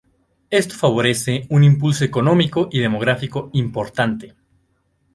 [0.49, 4.33] Esto favorece un impulso económico y demográfico importante.